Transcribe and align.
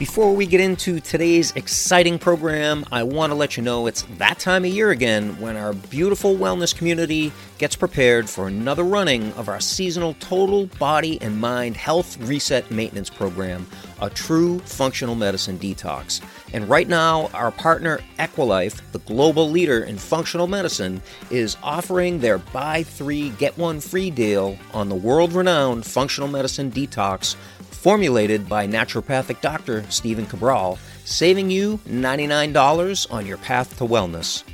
Before 0.00 0.34
we 0.34 0.46
get 0.46 0.62
into 0.62 0.98
today's 0.98 1.52
exciting 1.56 2.18
program, 2.18 2.86
I 2.90 3.02
want 3.02 3.32
to 3.32 3.34
let 3.34 3.58
you 3.58 3.62
know 3.62 3.86
it's 3.86 4.00
that 4.16 4.38
time 4.38 4.64
of 4.64 4.70
year 4.70 4.92
again 4.92 5.38
when 5.38 5.58
our 5.58 5.74
beautiful 5.74 6.34
wellness 6.34 6.74
community 6.74 7.30
gets 7.58 7.76
prepared 7.76 8.26
for 8.26 8.48
another 8.48 8.82
running 8.82 9.30
of 9.34 9.50
our 9.50 9.60
seasonal 9.60 10.14
total 10.14 10.68
body 10.78 11.20
and 11.20 11.38
mind 11.38 11.76
health 11.76 12.16
reset 12.20 12.70
maintenance 12.70 13.10
program, 13.10 13.66
a 14.00 14.08
true 14.08 14.60
functional 14.60 15.14
medicine 15.14 15.58
detox. 15.58 16.22
And 16.54 16.66
right 16.66 16.88
now, 16.88 17.26
our 17.34 17.50
partner 17.50 18.00
Equilife, 18.18 18.80
the 18.92 19.00
global 19.00 19.50
leader 19.50 19.84
in 19.84 19.98
functional 19.98 20.46
medicine, 20.46 21.02
is 21.30 21.58
offering 21.62 22.20
their 22.20 22.38
buy 22.38 22.84
three, 22.84 23.30
get 23.30 23.58
one 23.58 23.80
free 23.80 24.10
deal 24.10 24.56
on 24.72 24.88
the 24.88 24.94
world 24.94 25.34
renowned 25.34 25.84
functional 25.84 26.28
medicine 26.30 26.72
detox 26.72 27.36
formulated 27.70 28.48
by 28.48 28.66
naturopathic 28.66 29.40
doctor 29.40 29.84
Stephen 29.90 30.26
Cabral, 30.26 30.78
saving 31.04 31.50
you 31.50 31.78
$99 31.88 33.12
on 33.12 33.26
your 33.26 33.38
path 33.38 33.76
to 33.78 33.84
wellness. 33.84 34.44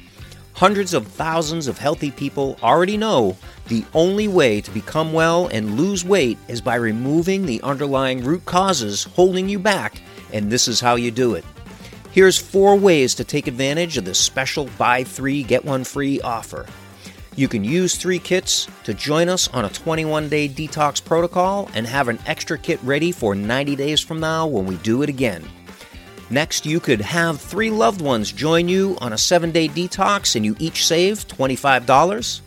Hundreds 0.55 0.95
of 0.95 1.07
thousands 1.07 1.67
of 1.69 1.77
healthy 1.77 2.11
people 2.11 2.57
already 2.63 2.97
know 2.97 3.37
the 3.69 3.85
only 3.93 4.27
way 4.27 4.61
to 4.61 4.71
become 4.71 5.13
well 5.13 5.49
and 5.49 5.77
lose 5.77 6.05
weight 6.05 6.39
is 6.49 6.61
by 6.61 6.77
removing 6.77 7.45
the 7.45 7.61
underlying 7.63 8.25
root 8.25 8.45
causes 8.47 9.05
holding 9.05 9.49
you 9.49 9.59
back, 9.59 10.01
and 10.33 10.51
this 10.51 10.67
is 10.67 10.81
how 10.81 10.95
you 10.95 11.11
do 11.11 11.35
it. 11.35 11.45
Here's 12.13 12.39
four 12.39 12.77
ways 12.77 13.15
to 13.17 13.25
take 13.25 13.47
advantage 13.47 13.99
of 13.99 14.07
this 14.07 14.19
special 14.19 14.71
buy 14.79 15.05
three, 15.05 15.43
get 15.43 15.65
one 15.65 15.85
free 15.85 16.21
offer. 16.23 16.65
You 17.37 17.49
can 17.49 17.65
use 17.65 17.97
three 17.97 18.19
kits 18.19 18.67
to 18.85 18.95
join 18.95 19.29
us 19.29 19.47
on 19.49 19.67
a 19.67 19.69
21 19.69 20.31
day 20.31 20.49
detox 20.49 21.05
protocol 21.05 21.69
and 21.75 21.87
have 21.87 22.09
an 22.09 22.19
extra 22.27 22.57
kit 22.57 22.81
ready 22.83 23.13
for 23.13 23.35
90 23.35 23.77
days 23.77 24.01
from 24.01 24.21
now 24.21 24.47
when 24.47 24.65
we 24.65 24.77
do 24.79 25.03
it 25.03 25.11
again. 25.11 25.45
Next, 26.31 26.65
you 26.65 26.81
could 26.81 27.03
have 27.03 27.39
three 27.39 27.71
loved 27.71 28.01
ones 28.01 28.33
join 28.33 28.69
you 28.69 28.97
on 29.03 29.13
a 29.13 29.19
seven 29.19 29.51
day 29.51 29.69
detox 29.69 30.35
and 30.35 30.47
you 30.47 30.57
each 30.59 30.87
save 30.87 31.29
$25. 31.29 32.41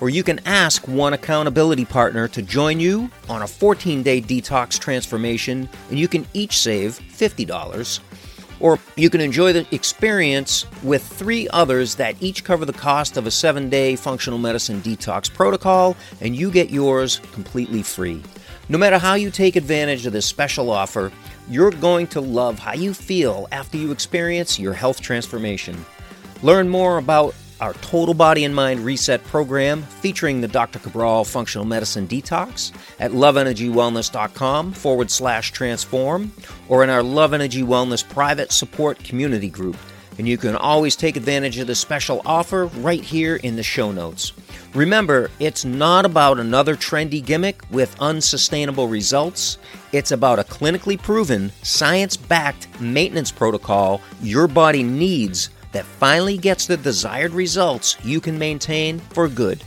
Or 0.00 0.10
you 0.10 0.24
can 0.24 0.40
ask 0.44 0.88
one 0.88 1.12
accountability 1.12 1.84
partner 1.84 2.26
to 2.26 2.42
join 2.42 2.80
you 2.80 3.08
on 3.28 3.42
a 3.42 3.46
14 3.46 4.02
day 4.02 4.20
detox 4.20 4.76
transformation 4.76 5.68
and 5.88 6.00
you 6.00 6.08
can 6.08 6.26
each 6.34 6.58
save 6.58 6.98
$50 6.98 8.00
or 8.62 8.78
you 8.96 9.10
can 9.10 9.20
enjoy 9.20 9.52
the 9.52 9.66
experience 9.74 10.64
with 10.82 11.02
three 11.02 11.48
others 11.48 11.96
that 11.96 12.16
each 12.22 12.44
cover 12.44 12.64
the 12.64 12.72
cost 12.72 13.18
of 13.18 13.26
a 13.26 13.30
seven 13.30 13.68
day 13.68 13.96
functional 13.96 14.38
medicine 14.38 14.80
detox 14.80 15.30
protocol, 15.30 15.96
and 16.22 16.34
you 16.34 16.50
get 16.50 16.70
yours 16.70 17.20
completely 17.32 17.82
free. 17.82 18.22
No 18.68 18.78
matter 18.78 18.96
how 18.96 19.14
you 19.14 19.30
take 19.30 19.56
advantage 19.56 20.06
of 20.06 20.12
this 20.14 20.24
special 20.24 20.70
offer, 20.70 21.12
you're 21.50 21.72
going 21.72 22.06
to 22.06 22.20
love 22.20 22.58
how 22.58 22.72
you 22.72 22.94
feel 22.94 23.48
after 23.52 23.76
you 23.76 23.90
experience 23.90 24.58
your 24.58 24.72
health 24.72 25.00
transformation. 25.00 25.84
Learn 26.42 26.68
more 26.68 26.98
about 26.98 27.34
our 27.62 27.74
Total 27.74 28.12
Body 28.12 28.44
and 28.44 28.52
Mind 28.52 28.80
Reset 28.80 29.22
program 29.22 29.84
featuring 29.84 30.40
the 30.40 30.48
Dr. 30.48 30.80
Cabral 30.80 31.22
Functional 31.24 31.64
Medicine 31.64 32.08
Detox 32.08 32.72
at 32.98 33.12
loveenergywellness.com 33.12 34.72
forward 34.72 35.12
slash 35.12 35.52
transform 35.52 36.32
or 36.68 36.82
in 36.82 36.90
our 36.90 37.04
Love 37.04 37.32
Energy 37.32 37.62
Wellness 37.62 38.06
private 38.06 38.50
support 38.50 38.98
community 39.04 39.48
group. 39.48 39.76
And 40.18 40.26
you 40.26 40.36
can 40.38 40.56
always 40.56 40.96
take 40.96 41.16
advantage 41.16 41.56
of 41.58 41.68
the 41.68 41.76
special 41.76 42.20
offer 42.26 42.66
right 42.66 43.00
here 43.00 43.36
in 43.36 43.54
the 43.54 43.62
show 43.62 43.92
notes. 43.92 44.32
Remember, 44.74 45.30
it's 45.38 45.64
not 45.64 46.04
about 46.04 46.40
another 46.40 46.74
trendy 46.74 47.24
gimmick 47.24 47.62
with 47.70 47.98
unsustainable 48.00 48.88
results. 48.88 49.58
It's 49.92 50.10
about 50.10 50.40
a 50.40 50.44
clinically 50.44 51.00
proven, 51.00 51.52
science 51.62 52.16
backed 52.16 52.80
maintenance 52.80 53.30
protocol 53.30 54.00
your 54.20 54.48
body 54.48 54.82
needs 54.82 55.50
that 55.72 55.84
finally 55.84 56.38
gets 56.38 56.66
the 56.66 56.76
desired 56.76 57.32
results 57.32 57.96
you 58.04 58.20
can 58.20 58.38
maintain 58.38 58.98
for 58.98 59.28
good. 59.28 59.64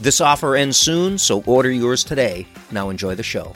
This 0.00 0.20
offer 0.20 0.56
ends 0.56 0.76
soon, 0.76 1.18
so 1.18 1.42
order 1.46 1.70
yours 1.70 2.04
today. 2.04 2.46
Now 2.70 2.90
enjoy 2.90 3.14
the 3.14 3.22
show. 3.22 3.54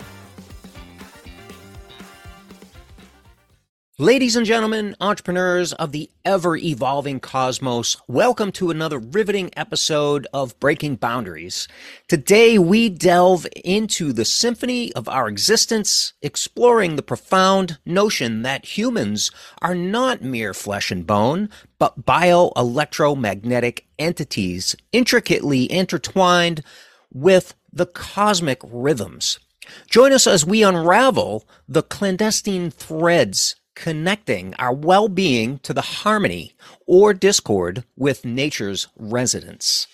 Ladies 4.01 4.37
and 4.37 4.47
gentlemen, 4.47 4.95
entrepreneurs 5.01 5.73
of 5.73 5.91
the 5.91 6.09
ever 6.25 6.57
evolving 6.57 7.19
cosmos, 7.19 7.97
welcome 8.07 8.53
to 8.53 8.71
another 8.71 9.01
riveting 9.01 9.51
episode 9.57 10.25
of 10.33 10.57
Breaking 10.61 10.95
Boundaries. 10.95 11.67
Today 12.07 12.61
we 12.61 12.91
delve 12.91 13.45
into 13.65 14.13
the 14.13 14.25
symphony 14.25 14.93
of 14.93 15.09
our 15.09 15.27
existence, 15.27 16.13
exploring 16.23 16.95
the 16.95 17.03
profound 17.03 17.81
notion 17.85 18.43
that 18.43 18.79
humans 18.79 19.33
are 19.63 19.75
not 19.75 20.23
mere 20.23 20.55
flesh 20.55 20.93
and 20.93 21.05
bone, 21.05 21.49
but 21.81 22.07
bioelectromagnetic 22.07 23.81
entities 23.99 24.77
intricately 24.93 25.65
intertwined 25.73 26.63
with 27.13 27.53
the 27.73 27.87
cosmic 27.87 28.61
rhythms. 28.63 29.41
Join 29.91 30.13
us 30.13 30.29
as 30.29 30.47
we 30.47 30.63
unravel 30.63 31.49
the 31.69 31.83
clandestine 31.83 32.71
threads 32.71 33.57
connecting 33.79 34.53
our 34.55 34.73
well 34.73 35.09
being 35.09 35.61
to 35.61 35.73
the 35.73 35.81
harmony 35.81 36.53
or 36.87 37.15
discord 37.15 37.85
with 37.97 38.25
nature's 38.25 38.89
resonance. 38.97 39.87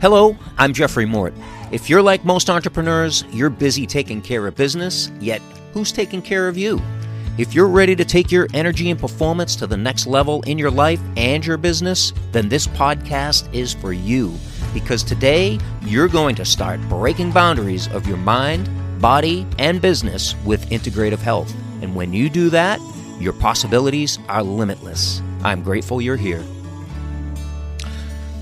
Hello, 0.00 0.36
I'm 0.58 0.74
Jeffrey 0.74 1.06
Mort. 1.06 1.32
If 1.70 1.88
you're 1.88 2.02
like 2.02 2.24
most 2.24 2.50
entrepreneurs, 2.50 3.24
you're 3.30 3.48
busy 3.48 3.86
taking 3.86 4.20
care 4.20 4.46
of 4.46 4.54
business, 4.54 5.10
yet 5.20 5.40
who's 5.72 5.90
taking 5.90 6.20
care 6.20 6.48
of 6.48 6.58
you? 6.58 6.82
If 7.38 7.54
you're 7.54 7.68
ready 7.68 7.96
to 7.96 8.04
take 8.04 8.30
your 8.30 8.46
energy 8.52 8.90
and 8.90 9.00
performance 9.00 9.56
to 9.56 9.66
the 9.66 9.78
next 9.78 10.06
level 10.06 10.42
in 10.42 10.58
your 10.58 10.70
life 10.70 11.00
and 11.16 11.46
your 11.46 11.56
business, 11.56 12.12
then 12.30 12.50
this 12.50 12.66
podcast 12.66 13.52
is 13.54 13.72
for 13.72 13.94
you. 13.94 14.34
Because 14.74 15.02
today, 15.02 15.58
you're 15.82 16.08
going 16.08 16.34
to 16.34 16.44
start 16.44 16.78
breaking 16.90 17.32
boundaries 17.32 17.88
of 17.88 18.06
your 18.06 18.18
mind, 18.18 18.68
body, 19.00 19.46
and 19.58 19.80
business 19.80 20.34
with 20.44 20.68
integrative 20.68 21.20
health. 21.20 21.54
And 21.82 21.94
when 21.94 22.12
you 22.12 22.30
do 22.30 22.48
that, 22.50 22.80
your 23.20 23.32
possibilities 23.32 24.18
are 24.28 24.42
limitless. 24.42 25.20
I'm 25.44 25.62
grateful 25.62 26.00
you're 26.00 26.16
here. 26.16 26.42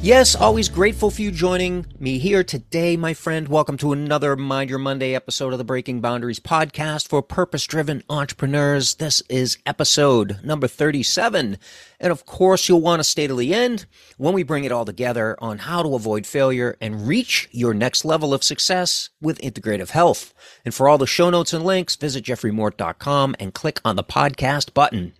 Yes, 0.02 0.34
always 0.34 0.70
grateful 0.70 1.10
for 1.10 1.20
you 1.20 1.30
joining 1.30 1.84
me 1.98 2.18
here 2.18 2.42
today, 2.42 2.96
my 2.96 3.12
friend. 3.12 3.46
Welcome 3.46 3.76
to 3.76 3.92
another 3.92 4.34
Mind 4.34 4.70
Your 4.70 4.78
Monday 4.78 5.14
episode 5.14 5.52
of 5.52 5.58
the 5.58 5.64
Breaking 5.64 6.00
Boundaries 6.00 6.40
podcast 6.40 7.06
for 7.06 7.20
purpose 7.20 7.66
driven 7.66 8.02
entrepreneurs. 8.08 8.94
This 8.94 9.22
is 9.28 9.58
episode 9.66 10.40
number 10.42 10.68
37. 10.68 11.58
And 12.00 12.10
of 12.10 12.24
course, 12.24 12.66
you'll 12.66 12.80
want 12.80 13.00
to 13.00 13.04
stay 13.04 13.26
to 13.26 13.34
the 13.34 13.52
end 13.52 13.84
when 14.16 14.32
we 14.32 14.42
bring 14.42 14.64
it 14.64 14.72
all 14.72 14.86
together 14.86 15.36
on 15.38 15.58
how 15.58 15.82
to 15.82 15.94
avoid 15.94 16.24
failure 16.26 16.78
and 16.80 17.06
reach 17.06 17.50
your 17.52 17.74
next 17.74 18.02
level 18.02 18.32
of 18.32 18.42
success 18.42 19.10
with 19.20 19.38
integrative 19.42 19.90
health. 19.90 20.32
And 20.64 20.72
for 20.72 20.88
all 20.88 20.96
the 20.96 21.06
show 21.06 21.28
notes 21.28 21.52
and 21.52 21.62
links, 21.62 21.96
visit 21.96 22.24
jeffreymort.com 22.24 23.36
and 23.38 23.52
click 23.52 23.82
on 23.84 23.96
the 23.96 24.04
podcast 24.04 24.72
button. 24.72 25.12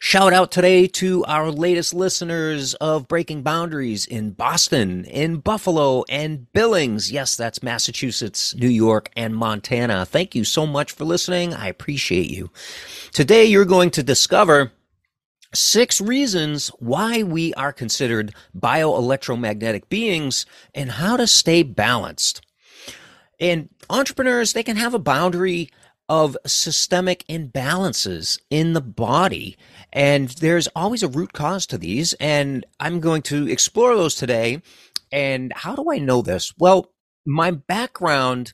Shout 0.00 0.32
out 0.32 0.52
today 0.52 0.86
to 0.86 1.24
our 1.24 1.50
latest 1.50 1.92
listeners 1.92 2.74
of 2.74 3.08
Breaking 3.08 3.42
Boundaries 3.42 4.06
in 4.06 4.30
Boston, 4.30 5.04
in 5.04 5.38
Buffalo, 5.38 6.04
and 6.08 6.50
Billings. 6.52 7.10
Yes, 7.10 7.34
that's 7.34 7.64
Massachusetts, 7.64 8.54
New 8.54 8.68
York, 8.68 9.10
and 9.16 9.34
Montana. 9.34 10.06
Thank 10.06 10.36
you 10.36 10.44
so 10.44 10.66
much 10.66 10.92
for 10.92 11.04
listening. 11.04 11.52
I 11.52 11.66
appreciate 11.66 12.30
you. 12.30 12.48
Today, 13.10 13.44
you're 13.44 13.64
going 13.64 13.90
to 13.90 14.04
discover 14.04 14.70
six 15.52 16.00
reasons 16.00 16.68
why 16.78 17.24
we 17.24 17.52
are 17.54 17.72
considered 17.72 18.32
bioelectromagnetic 18.56 19.88
beings 19.88 20.46
and 20.76 20.92
how 20.92 21.16
to 21.16 21.26
stay 21.26 21.64
balanced. 21.64 22.46
And 23.40 23.68
entrepreneurs, 23.90 24.52
they 24.52 24.62
can 24.62 24.76
have 24.76 24.94
a 24.94 25.00
boundary 25.00 25.70
of 26.08 26.36
systemic 26.46 27.24
imbalances 27.28 28.40
in 28.50 28.72
the 28.72 28.80
body. 28.80 29.56
And 29.92 30.28
there's 30.28 30.68
always 30.68 31.02
a 31.02 31.08
root 31.08 31.32
cause 31.32 31.66
to 31.66 31.78
these. 31.78 32.12
And 32.14 32.64
I'm 32.78 33.00
going 33.00 33.22
to 33.22 33.48
explore 33.48 33.96
those 33.96 34.14
today. 34.14 34.62
And 35.10 35.52
how 35.54 35.74
do 35.74 35.90
I 35.90 35.98
know 35.98 36.22
this? 36.22 36.52
Well, 36.58 36.92
my 37.26 37.50
background 37.50 38.52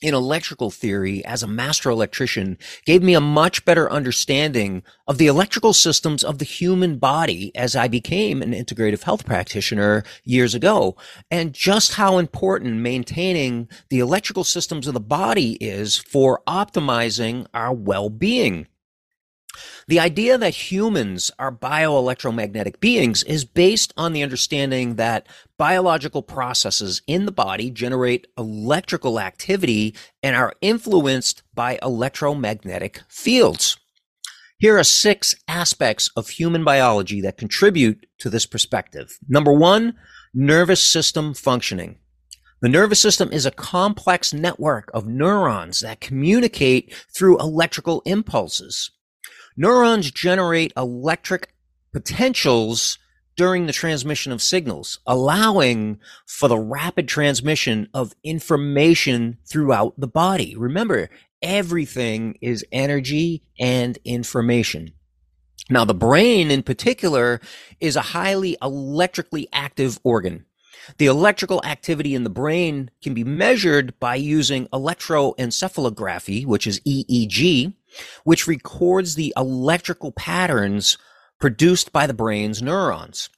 in 0.00 0.14
electrical 0.14 0.70
theory 0.70 1.24
as 1.24 1.42
a 1.42 1.48
master 1.48 1.90
electrician 1.90 2.56
gave 2.84 3.02
me 3.02 3.14
a 3.14 3.20
much 3.20 3.64
better 3.64 3.90
understanding 3.90 4.82
of 5.06 5.18
the 5.18 5.26
electrical 5.26 5.72
systems 5.72 6.22
of 6.22 6.38
the 6.38 6.44
human 6.44 6.98
body 6.98 7.50
as 7.56 7.74
I 7.74 7.88
became 7.88 8.40
an 8.42 8.52
integrative 8.52 9.02
health 9.02 9.26
practitioner 9.26 10.04
years 10.24 10.54
ago 10.54 10.96
and 11.30 11.52
just 11.52 11.94
how 11.94 12.18
important 12.18 12.76
maintaining 12.76 13.68
the 13.90 13.98
electrical 13.98 14.44
systems 14.44 14.86
of 14.86 14.94
the 14.94 15.00
body 15.00 15.54
is 15.54 15.96
for 15.96 16.42
optimizing 16.46 17.46
our 17.52 17.74
well-being. 17.74 18.68
The 19.86 20.00
idea 20.00 20.38
that 20.38 20.70
humans 20.70 21.30
are 21.38 21.52
bioelectromagnetic 21.52 22.80
beings 22.80 23.22
is 23.24 23.44
based 23.44 23.92
on 23.96 24.12
the 24.12 24.22
understanding 24.22 24.96
that 24.96 25.26
biological 25.56 26.22
processes 26.22 27.02
in 27.06 27.26
the 27.26 27.32
body 27.32 27.70
generate 27.70 28.26
electrical 28.36 29.18
activity 29.20 29.94
and 30.22 30.36
are 30.36 30.54
influenced 30.60 31.42
by 31.54 31.78
electromagnetic 31.82 33.02
fields. 33.08 33.76
Here 34.58 34.76
are 34.76 34.84
six 34.84 35.36
aspects 35.46 36.10
of 36.16 36.30
human 36.30 36.64
biology 36.64 37.20
that 37.20 37.36
contribute 37.38 38.06
to 38.18 38.28
this 38.28 38.44
perspective. 38.44 39.18
Number 39.28 39.52
one, 39.52 39.94
nervous 40.34 40.82
system 40.82 41.32
functioning. 41.32 41.98
The 42.60 42.68
nervous 42.68 43.00
system 43.00 43.30
is 43.32 43.46
a 43.46 43.52
complex 43.52 44.34
network 44.34 44.90
of 44.92 45.06
neurons 45.06 45.78
that 45.80 46.00
communicate 46.00 46.92
through 47.14 47.38
electrical 47.38 48.02
impulses. 48.04 48.90
Neurons 49.60 50.12
generate 50.12 50.72
electric 50.76 51.52
potentials 51.92 52.96
during 53.34 53.66
the 53.66 53.72
transmission 53.72 54.30
of 54.30 54.40
signals, 54.40 55.00
allowing 55.04 55.98
for 56.28 56.48
the 56.48 56.60
rapid 56.60 57.08
transmission 57.08 57.88
of 57.92 58.14
information 58.22 59.38
throughout 59.44 59.98
the 59.98 60.06
body. 60.06 60.54
Remember, 60.56 61.10
everything 61.42 62.38
is 62.40 62.64
energy 62.70 63.42
and 63.58 63.98
information. 64.04 64.92
Now, 65.68 65.84
the 65.84 65.92
brain 65.92 66.52
in 66.52 66.62
particular 66.62 67.40
is 67.80 67.96
a 67.96 68.00
highly 68.00 68.56
electrically 68.62 69.48
active 69.52 69.98
organ. 70.04 70.46
The 70.96 71.06
electrical 71.06 71.62
activity 71.64 72.14
in 72.14 72.24
the 72.24 72.30
brain 72.30 72.90
can 73.02 73.14
be 73.14 73.24
measured 73.24 73.98
by 74.00 74.14
using 74.16 74.66
electroencephalography, 74.68 76.46
which 76.46 76.66
is 76.66 76.80
EEG, 76.80 77.74
which 78.24 78.46
records 78.46 79.14
the 79.14 79.32
electrical 79.36 80.12
patterns 80.12 80.96
produced 81.38 81.92
by 81.92 82.06
the 82.06 82.14
brain's 82.14 82.62
neurons. 82.62 83.28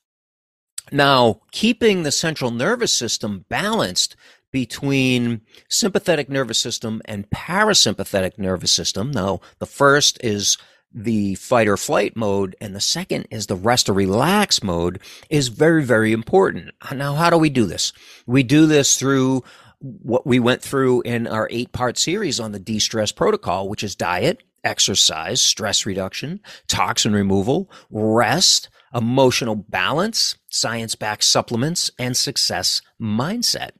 Now, 0.92 1.42
keeping 1.52 2.02
the 2.02 2.12
central 2.12 2.50
nervous 2.50 2.94
system 2.94 3.44
balanced 3.48 4.16
between 4.50 5.42
sympathetic 5.68 6.28
nervous 6.28 6.58
system 6.58 7.00
and 7.04 7.30
parasympathetic 7.30 8.38
nervous 8.38 8.72
system. 8.72 9.10
Now, 9.10 9.40
the 9.58 9.66
first 9.66 10.18
is 10.24 10.58
the 10.92 11.34
fight 11.36 11.68
or 11.68 11.76
flight 11.76 12.16
mode 12.16 12.56
and 12.60 12.74
the 12.74 12.80
second 12.80 13.26
is 13.30 13.46
the 13.46 13.56
rest 13.56 13.88
or 13.88 13.92
relax 13.92 14.62
mode 14.62 15.00
is 15.28 15.48
very, 15.48 15.84
very 15.84 16.12
important. 16.12 16.70
Now, 16.94 17.14
how 17.14 17.30
do 17.30 17.38
we 17.38 17.50
do 17.50 17.66
this? 17.66 17.92
We 18.26 18.42
do 18.42 18.66
this 18.66 18.96
through 18.98 19.44
what 19.78 20.26
we 20.26 20.38
went 20.38 20.62
through 20.62 21.02
in 21.02 21.26
our 21.26 21.48
eight 21.50 21.72
part 21.72 21.96
series 21.96 22.40
on 22.40 22.52
the 22.52 22.58
de-stress 22.58 23.12
protocol, 23.12 23.68
which 23.68 23.82
is 23.82 23.94
diet, 23.96 24.42
exercise, 24.64 25.40
stress 25.40 25.86
reduction, 25.86 26.40
toxin 26.68 27.12
removal, 27.12 27.70
rest, 27.90 28.68
emotional 28.94 29.54
balance, 29.54 30.36
science 30.48 30.94
backed 30.96 31.24
supplements, 31.24 31.90
and 31.98 32.16
success 32.16 32.82
mindset. 33.00 33.70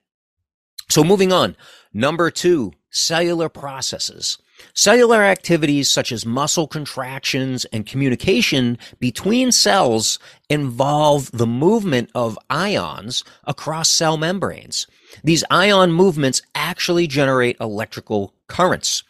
So 0.89 1.05
moving 1.05 1.33
on. 1.33 1.57
Number 1.93 2.31
two, 2.31 2.73
cellular 2.91 3.49
processes. 3.49 4.39
Cellular 4.75 5.23
activities 5.23 5.91
such 5.91 6.13
as 6.13 6.25
muscle 6.25 6.67
contractions 6.67 7.65
and 7.67 7.87
communication 7.87 8.79
between 8.99 9.53
cells 9.53 10.19
involve 10.49 11.31
the 11.33 11.47
movement 11.47 12.11
of 12.15 12.39
ions 12.49 13.25
across 13.45 13.89
cell 13.89 14.17
membranes. 14.17 14.87
These 15.25 15.45
ion 15.51 15.93
movements 15.93 16.43
actually 16.55 17.07
generate 17.07 17.57
electrical 17.61 18.35
currents. 18.47 19.03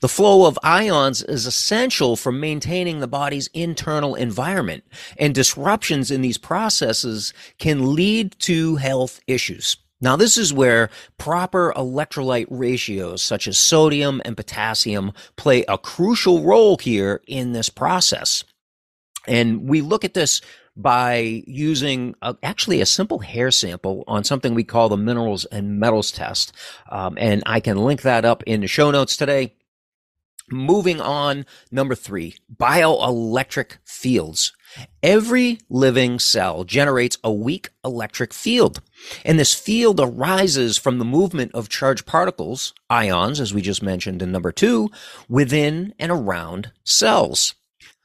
The 0.00 0.08
flow 0.08 0.46
of 0.46 0.58
ions 0.62 1.22
is 1.22 1.46
essential 1.46 2.16
for 2.16 2.30
maintaining 2.30 3.00
the 3.00 3.08
body's 3.08 3.48
internal 3.48 4.14
environment, 4.14 4.84
and 5.18 5.34
disruptions 5.34 6.10
in 6.10 6.20
these 6.20 6.38
processes 6.38 7.32
can 7.58 7.94
lead 7.94 8.38
to 8.40 8.76
health 8.76 9.20
issues. 9.26 9.76
Now, 10.04 10.16
this 10.16 10.36
is 10.36 10.52
where 10.52 10.90
proper 11.16 11.72
electrolyte 11.74 12.48
ratios, 12.50 13.22
such 13.22 13.48
as 13.48 13.56
sodium 13.56 14.20
and 14.26 14.36
potassium, 14.36 15.14
play 15.36 15.64
a 15.66 15.78
crucial 15.78 16.42
role 16.42 16.76
here 16.76 17.22
in 17.26 17.52
this 17.52 17.70
process. 17.70 18.44
And 19.26 19.66
we 19.66 19.80
look 19.80 20.04
at 20.04 20.12
this 20.12 20.42
by 20.76 21.42
using 21.46 22.14
a, 22.20 22.36
actually 22.42 22.82
a 22.82 22.86
simple 22.86 23.20
hair 23.20 23.50
sample 23.50 24.04
on 24.06 24.24
something 24.24 24.52
we 24.52 24.62
call 24.62 24.90
the 24.90 24.98
minerals 24.98 25.46
and 25.46 25.80
metals 25.80 26.12
test. 26.12 26.52
Um, 26.90 27.16
and 27.18 27.42
I 27.46 27.60
can 27.60 27.78
link 27.78 28.02
that 28.02 28.26
up 28.26 28.42
in 28.42 28.60
the 28.60 28.66
show 28.66 28.90
notes 28.90 29.16
today. 29.16 29.54
Moving 30.50 31.00
on, 31.00 31.46
number 31.70 31.94
three, 31.94 32.34
bioelectric 32.54 33.78
fields. 33.86 34.52
Every 35.02 35.58
living 35.68 36.18
cell 36.18 36.64
generates 36.64 37.18
a 37.22 37.32
weak 37.32 37.70
electric 37.84 38.32
field. 38.32 38.80
And 39.24 39.38
this 39.38 39.54
field 39.54 40.00
arises 40.00 40.78
from 40.78 40.98
the 40.98 41.04
movement 41.04 41.52
of 41.54 41.68
charged 41.68 42.06
particles, 42.06 42.74
ions, 42.88 43.40
as 43.40 43.52
we 43.52 43.62
just 43.62 43.82
mentioned 43.82 44.22
in 44.22 44.32
number 44.32 44.52
two, 44.52 44.90
within 45.28 45.94
and 45.98 46.10
around 46.10 46.72
cells. 46.84 47.54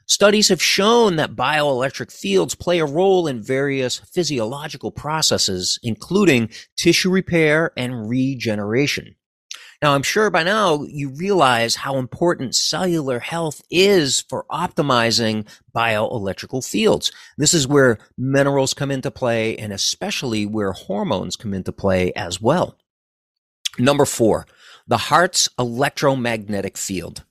Studies 0.06 0.50
have 0.50 0.62
shown 0.62 1.18
that 1.18 1.36
bioelectric 1.36 2.12
fields 2.12 2.56
play 2.56 2.80
a 2.80 2.86
role 2.86 3.28
in 3.28 3.44
various 3.44 4.00
physiological 4.00 4.92
processes, 4.92 5.80
including 5.84 6.50
tissue 6.76 7.12
repair 7.12 7.72
and 7.78 8.10
regeneration. 8.10 9.16
Now, 9.82 9.96
I'm 9.96 10.04
sure 10.04 10.30
by 10.30 10.44
now 10.44 10.84
you 10.84 11.10
realize 11.10 11.78
how 11.78 11.98
important 11.98 12.54
cellular 12.54 13.20
health 13.20 13.62
is 13.72 14.22
for 14.28 14.46
optimizing 14.52 15.48
bioelectrical 15.74 16.68
fields. 16.68 17.14
This 17.38 17.54
is 17.54 17.66
where 17.66 17.98
minerals 18.18 18.74
come 18.74 18.92
into 18.92 19.10
play 19.10 19.58
and 19.58 19.72
especially 19.72 20.46
where 20.46 20.74
hormones 20.74 21.38
come 21.38 21.54
into 21.54 21.72
play 21.72 22.12
as 22.14 22.42
well. 22.42 22.78
Number 23.78 24.04
four, 24.04 24.46
the 24.86 24.98
heart's 24.98 25.48
electromagnetic 25.58 26.78
field. 26.78 27.24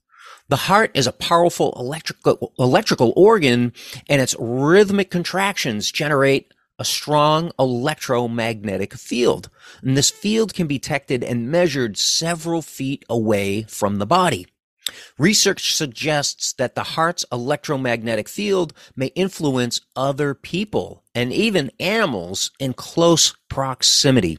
The 0.49 0.57
heart 0.57 0.91
is 0.95 1.07
a 1.07 1.13
powerful 1.13 1.75
electrical, 1.77 2.55
electrical 2.59 3.13
organ 3.15 3.75
and 4.09 4.23
its 4.23 4.35
rhythmic 4.39 5.11
contractions 5.11 5.93
generate 5.93 6.55
a 6.79 6.85
strong 6.85 7.51
electromagnetic 7.59 8.95
field. 8.95 9.51
And 9.83 9.97
this 9.97 10.11
field 10.11 10.55
can 10.55 10.67
be 10.67 10.79
detected 10.79 11.25
and 11.25 11.51
measured 11.51 11.99
several 11.99 12.63
feet 12.63 13.05
away 13.09 13.63
from 13.65 13.97
the 13.97 14.07
body. 14.07 14.47
Research 15.19 15.75
suggests 15.75 16.55
that 16.55 16.75
the 16.75 16.83
heart's 16.83 17.25
electromagnetic 17.31 18.29
field 18.29 18.73
may 18.97 19.09
influence 19.09 19.81
other 19.95 20.35
people 20.35 21.05
and 21.15 21.33
even 21.33 21.71
animals 21.79 22.51
in 22.59 22.73
close 22.73 23.35
proximity 23.51 24.39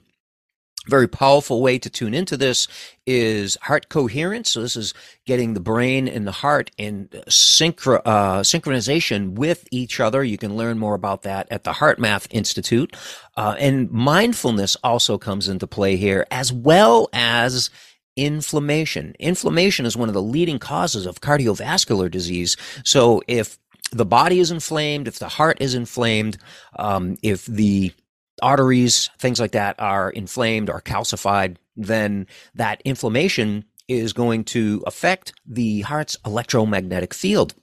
very 0.88 1.08
powerful 1.08 1.62
way 1.62 1.78
to 1.78 1.90
tune 1.90 2.14
into 2.14 2.38
this 2.38 2.68
is 3.06 3.58
heart 3.62 3.90
coherence. 3.90 4.52
So 4.52 4.62
this 4.62 4.76
is 4.76 4.94
getting 5.26 5.54
the 5.54 5.60
brain 5.60 6.08
and 6.08 6.26
the 6.26 6.32
heart 6.32 6.72
in 6.78 7.10
synchro, 7.28 8.02
uh, 8.06 8.40
synchronization 8.42 9.34
with 9.34 9.68
each 9.72 10.00
other. 10.00 10.24
You 10.24 10.38
can 10.38 10.56
learn 10.56 10.80
more 10.80 10.96
about 10.96 11.24
that 11.24 11.48
at 11.52 11.64
the 11.64 11.74
HeartMath 11.74 12.28
Institute. 12.32 12.96
Uh, 13.36 13.56
and 13.60 13.92
mindfulness 13.92 14.76
also 14.84 15.18
comes 15.18 15.48
into 15.48 15.68
play 15.68 15.96
here, 15.96 16.26
as 16.32 16.52
well 16.52 17.10
as 17.14 17.70
inflammation. 18.16 19.16
Inflammation 19.20 19.86
is 19.86 19.96
one 19.96 20.10
of 20.10 20.14
the 20.14 20.22
leading 20.22 20.60
causes 20.60 21.06
of 21.06 21.22
cardiovascular 21.22 22.10
disease. 22.10 22.58
So 22.84 23.22
if 23.28 23.58
the 23.92 24.06
body 24.06 24.40
is 24.40 24.52
inflamed, 24.52 25.08
if 25.08 25.20
the 25.20 25.30
heart 25.30 25.58
is 25.62 25.74
inflamed, 25.74 26.38
um, 26.78 27.18
if 27.24 27.46
the 27.46 27.94
arteries, 28.40 29.10
things 29.20 29.40
like 29.40 29.52
that 29.52 29.76
are 29.80 30.10
inflamed 30.10 30.70
or 30.70 30.82
calcified, 30.82 31.58
then 31.76 32.28
that 32.56 32.82
inflammation 32.84 33.66
is 33.88 34.14
going 34.14 34.44
to 34.44 34.84
affect 34.86 35.34
the 35.48 35.82
heart's 35.82 36.18
electromagnetic 36.26 37.14
field. 37.14 37.54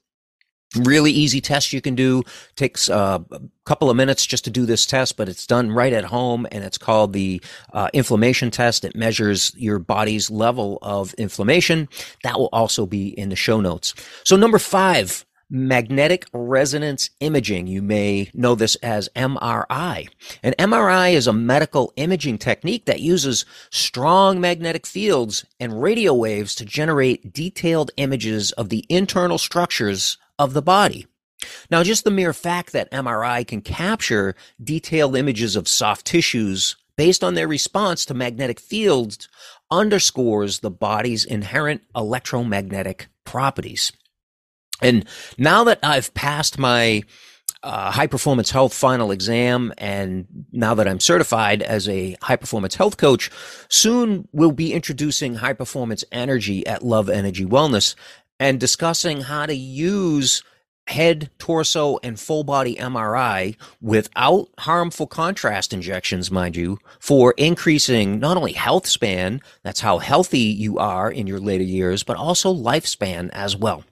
Really 0.76 1.12
easy 1.12 1.40
test 1.40 1.72
you 1.72 1.80
can 1.80 1.94
do. 1.94 2.22
Takes 2.56 2.90
uh, 2.90 3.20
a 3.30 3.40
couple 3.64 3.88
of 3.88 3.96
minutes 3.96 4.26
just 4.26 4.44
to 4.44 4.50
do 4.50 4.66
this 4.66 4.84
test, 4.84 5.16
but 5.16 5.28
it's 5.28 5.46
done 5.46 5.70
right 5.70 5.92
at 5.92 6.04
home, 6.04 6.46
and 6.50 6.64
it's 6.64 6.78
called 6.78 7.12
the 7.12 7.40
uh, 7.72 7.88
inflammation 7.92 8.50
test. 8.50 8.84
It 8.84 8.96
measures 8.96 9.52
your 9.56 9.78
body's 9.78 10.30
level 10.30 10.78
of 10.82 11.14
inflammation. 11.14 11.88
That 12.24 12.38
will 12.38 12.50
also 12.52 12.86
be 12.86 13.08
in 13.08 13.28
the 13.28 13.36
show 13.36 13.60
notes. 13.60 13.94
So 14.24 14.36
number 14.36 14.58
five, 14.58 15.25
magnetic 15.48 16.26
resonance 16.32 17.10
imaging. 17.20 17.66
You 17.66 17.82
may 17.82 18.30
know 18.34 18.54
this 18.54 18.74
as 18.76 19.08
MRI. 19.14 20.08
An 20.42 20.54
MRI 20.58 21.12
is 21.12 21.26
a 21.26 21.32
medical 21.32 21.92
imaging 21.96 22.38
technique 22.38 22.86
that 22.86 23.00
uses 23.00 23.44
strong 23.70 24.40
magnetic 24.40 24.86
fields 24.86 25.44
and 25.60 25.80
radio 25.80 26.14
waves 26.14 26.54
to 26.56 26.64
generate 26.64 27.32
detailed 27.32 27.90
images 27.96 28.52
of 28.52 28.68
the 28.68 28.84
internal 28.88 29.38
structures 29.38 30.18
of 30.38 30.52
the 30.52 30.62
body. 30.62 31.06
Now, 31.70 31.82
just 31.82 32.04
the 32.04 32.10
mere 32.10 32.32
fact 32.32 32.72
that 32.72 32.90
MRI 32.90 33.46
can 33.46 33.60
capture 33.60 34.34
detailed 34.62 35.16
images 35.16 35.54
of 35.54 35.68
soft 35.68 36.06
tissues 36.06 36.76
based 36.96 37.22
on 37.22 37.34
their 37.34 37.46
response 37.46 38.04
to 38.06 38.14
magnetic 38.14 38.58
fields 38.58 39.28
underscores 39.70 40.60
the 40.60 40.70
body's 40.70 41.24
inherent 41.24 41.82
electromagnetic 41.94 43.08
properties. 43.24 43.92
And 44.82 45.06
now 45.38 45.64
that 45.64 45.78
I've 45.82 46.12
passed 46.14 46.58
my 46.58 47.02
uh, 47.62 47.90
high 47.90 48.06
performance 48.06 48.50
health 48.50 48.74
final 48.74 49.10
exam, 49.10 49.72
and 49.78 50.26
now 50.52 50.74
that 50.74 50.86
I'm 50.86 51.00
certified 51.00 51.62
as 51.62 51.88
a 51.88 52.16
high 52.22 52.36
performance 52.36 52.74
health 52.74 52.96
coach, 52.96 53.30
soon 53.68 54.28
we'll 54.32 54.52
be 54.52 54.72
introducing 54.72 55.36
high 55.36 55.54
performance 55.54 56.04
energy 56.12 56.66
at 56.66 56.84
Love 56.84 57.08
Energy 57.08 57.44
Wellness 57.44 57.94
and 58.38 58.60
discussing 58.60 59.22
how 59.22 59.46
to 59.46 59.54
use 59.54 60.42
head, 60.86 61.30
torso, 61.38 61.98
and 62.02 62.20
full 62.20 62.44
body 62.44 62.76
MRI 62.76 63.56
without 63.80 64.48
harmful 64.58 65.06
contrast 65.06 65.72
injections, 65.72 66.30
mind 66.30 66.54
you, 66.54 66.78
for 67.00 67.34
increasing 67.36 68.20
not 68.20 68.36
only 68.36 68.52
health 68.52 68.86
span, 68.86 69.40
that's 69.62 69.80
how 69.80 69.98
healthy 69.98 70.38
you 70.38 70.78
are 70.78 71.10
in 71.10 71.26
your 71.26 71.40
later 71.40 71.64
years, 71.64 72.04
but 72.04 72.16
also 72.16 72.54
lifespan 72.54 73.30
as 73.32 73.56
well. 73.56 73.82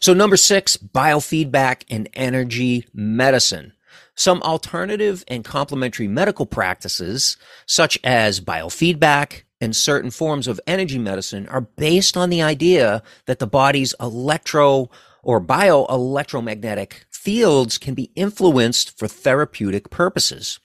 So, 0.00 0.14
number 0.14 0.36
six, 0.36 0.76
biofeedback 0.76 1.84
and 1.90 2.08
energy 2.14 2.86
medicine. 2.92 3.72
Some 4.14 4.42
alternative 4.42 5.24
and 5.26 5.44
complementary 5.44 6.06
medical 6.06 6.46
practices, 6.46 7.36
such 7.66 7.98
as 8.04 8.40
biofeedback 8.40 9.42
and 9.60 9.74
certain 9.74 10.10
forms 10.10 10.46
of 10.46 10.60
energy 10.66 10.98
medicine, 10.98 11.48
are 11.48 11.62
based 11.62 12.16
on 12.16 12.30
the 12.30 12.42
idea 12.42 13.02
that 13.26 13.40
the 13.40 13.46
body's 13.46 13.94
electro 13.98 14.88
or 15.22 15.40
bioelectromagnetic 15.40 17.04
fields 17.10 17.78
can 17.78 17.94
be 17.94 18.10
influenced 18.14 18.96
for 18.96 19.08
therapeutic 19.08 19.90
purposes. 19.90 20.60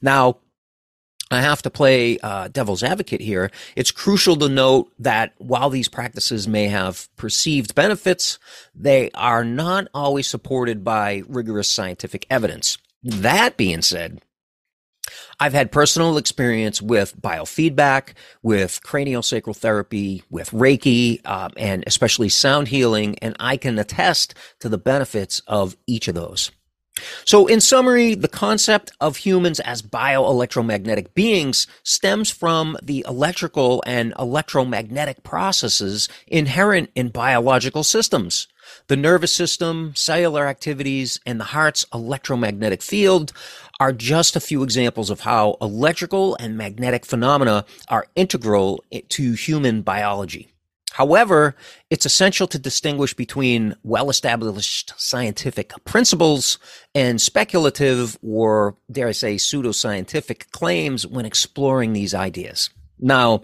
Now, 0.00 0.38
I 1.34 1.42
have 1.42 1.62
to 1.62 1.70
play 1.70 2.18
uh, 2.18 2.48
devil's 2.48 2.82
advocate 2.82 3.20
here. 3.20 3.50
It's 3.76 3.90
crucial 3.90 4.36
to 4.36 4.48
note 4.48 4.92
that 4.98 5.34
while 5.38 5.70
these 5.70 5.88
practices 5.88 6.48
may 6.48 6.68
have 6.68 7.08
perceived 7.16 7.74
benefits, 7.74 8.38
they 8.74 9.10
are 9.14 9.44
not 9.44 9.88
always 9.92 10.26
supported 10.26 10.84
by 10.84 11.22
rigorous 11.28 11.68
scientific 11.68 12.26
evidence. 12.30 12.78
That 13.02 13.56
being 13.56 13.82
said, 13.82 14.22
I've 15.40 15.52
had 15.52 15.72
personal 15.72 16.16
experience 16.16 16.80
with 16.80 17.20
biofeedback, 17.20 18.14
with 18.42 18.80
craniosacral 18.82 19.56
therapy, 19.56 20.22
with 20.30 20.50
Reiki, 20.50 21.20
uh, 21.24 21.50
and 21.56 21.84
especially 21.86 22.28
sound 22.28 22.68
healing, 22.68 23.18
and 23.20 23.36
I 23.40 23.56
can 23.56 23.78
attest 23.78 24.34
to 24.60 24.68
the 24.68 24.78
benefits 24.78 25.42
of 25.46 25.76
each 25.86 26.08
of 26.08 26.14
those. 26.14 26.50
So, 27.24 27.46
in 27.46 27.60
summary, 27.60 28.14
the 28.14 28.28
concept 28.28 28.92
of 29.00 29.16
humans 29.16 29.58
as 29.60 29.82
bioelectromagnetic 29.82 31.14
beings 31.14 31.66
stems 31.82 32.30
from 32.30 32.76
the 32.82 33.04
electrical 33.08 33.82
and 33.86 34.14
electromagnetic 34.18 35.24
processes 35.24 36.08
inherent 36.28 36.90
in 36.94 37.08
biological 37.08 37.82
systems. 37.82 38.46
The 38.86 38.96
nervous 38.96 39.34
system, 39.34 39.92
cellular 39.96 40.46
activities, 40.46 41.20
and 41.26 41.40
the 41.40 41.44
heart's 41.44 41.84
electromagnetic 41.92 42.82
field 42.82 43.32
are 43.80 43.92
just 43.92 44.36
a 44.36 44.40
few 44.40 44.62
examples 44.62 45.10
of 45.10 45.20
how 45.20 45.56
electrical 45.60 46.36
and 46.36 46.56
magnetic 46.56 47.04
phenomena 47.04 47.64
are 47.88 48.06
integral 48.14 48.84
to 49.08 49.32
human 49.32 49.82
biology. 49.82 50.53
However, 50.94 51.56
it's 51.90 52.06
essential 52.06 52.46
to 52.46 52.56
distinguish 52.56 53.14
between 53.14 53.74
well 53.82 54.10
established 54.10 54.94
scientific 54.96 55.72
principles 55.84 56.56
and 56.94 57.20
speculative 57.20 58.16
or, 58.22 58.76
dare 58.88 59.08
I 59.08 59.12
say, 59.12 59.34
pseudoscientific 59.34 60.52
claims 60.52 61.04
when 61.04 61.26
exploring 61.26 61.94
these 61.94 62.14
ideas. 62.14 62.70
Now, 63.00 63.42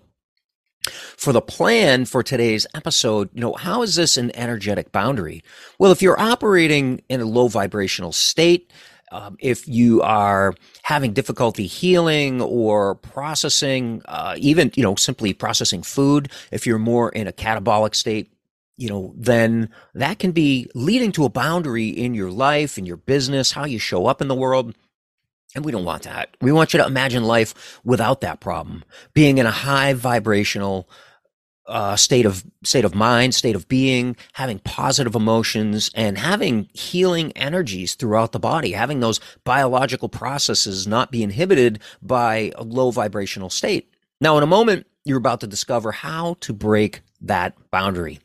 for 1.16 1.32
the 1.32 1.42
plan 1.42 2.04
for 2.04 2.22
today's 2.22 2.68
episode, 2.72 3.30
you 3.34 3.40
know, 3.40 3.54
how 3.54 3.82
is 3.82 3.96
this 3.96 4.16
an 4.16 4.30
energetic 4.36 4.92
boundary? 4.92 5.42
Well, 5.80 5.90
if 5.90 6.02
you're 6.02 6.20
operating 6.20 7.02
in 7.08 7.20
a 7.20 7.24
low 7.24 7.48
vibrational 7.48 8.12
state, 8.12 8.72
um, 9.10 9.36
if 9.40 9.66
you 9.66 10.02
are 10.02 10.54
having 10.82 11.12
difficulty 11.12 11.66
healing 11.66 12.40
or 12.40 12.94
processing, 12.96 14.02
uh, 14.06 14.34
even 14.38 14.70
you 14.76 14.82
know 14.82 14.94
simply 14.94 15.32
processing 15.32 15.82
food, 15.82 16.30
if 16.50 16.66
you're 16.66 16.78
more 16.78 17.10
in 17.10 17.26
a 17.26 17.32
catabolic 17.32 17.94
state, 17.94 18.32
you 18.80 18.88
know, 18.88 19.12
then 19.14 19.68
that 19.94 20.18
can 20.18 20.32
be 20.32 20.70
leading 20.74 21.12
to 21.12 21.24
a 21.24 21.28
boundary 21.28 21.88
in 21.88 22.14
your 22.14 22.30
life, 22.30 22.78
in 22.78 22.86
your 22.86 22.96
business, 22.96 23.52
how 23.52 23.66
you 23.66 23.78
show 23.78 24.06
up 24.06 24.22
in 24.22 24.28
the 24.28 24.34
world. 24.34 24.74
And 25.54 25.64
we 25.64 25.72
don't 25.72 25.84
want 25.84 26.04
that. 26.04 26.34
We 26.40 26.52
want 26.52 26.72
you 26.72 26.78
to 26.78 26.86
imagine 26.86 27.24
life 27.24 27.80
without 27.84 28.22
that 28.22 28.40
problem, 28.40 28.84
being 29.12 29.38
in 29.38 29.46
a 29.46 29.50
high 29.50 29.92
vibrational 29.92 30.88
uh, 31.66 31.96
state 31.96 32.26
of 32.26 32.44
state 32.64 32.84
of 32.84 32.94
mind, 32.94 33.34
state 33.34 33.54
of 33.54 33.68
being, 33.68 34.16
having 34.32 34.58
positive 34.60 35.14
emotions, 35.14 35.90
and 35.94 36.18
having 36.18 36.68
healing 36.72 37.32
energies 37.32 37.94
throughout 37.94 38.32
the 38.32 38.40
body, 38.40 38.72
having 38.72 39.00
those 39.00 39.20
biological 39.44 40.08
processes 40.08 40.86
not 40.86 41.10
be 41.10 41.22
inhibited 41.22 41.80
by 42.02 42.52
a 42.56 42.64
low 42.64 42.90
vibrational 42.90 43.50
state. 43.50 43.92
Now, 44.20 44.36
in 44.36 44.42
a 44.42 44.48
moment, 44.48 44.86
you're 45.04 45.18
about 45.18 45.40
to 45.40 45.46
discover 45.46 45.92
how 45.92 46.36
to 46.40 46.52
break 46.52 47.00
that 47.20 47.54
boundary. 47.70 48.18